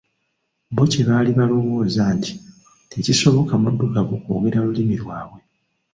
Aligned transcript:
Bo 0.75 0.83
kye 0.91 1.01
baali 1.09 1.31
balowooza 1.37 2.03
nti 2.17 2.31
tekisoboka 2.91 3.53
mudugavu 3.61 4.15
kwogera 4.23 4.59
lulimi 4.65 4.95
lwabwe. 5.01 5.39